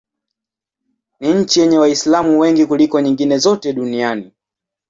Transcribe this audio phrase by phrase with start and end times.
[1.19, 4.31] Ni nchi yenye Waislamu wengi kuliko nyingine zote duniani.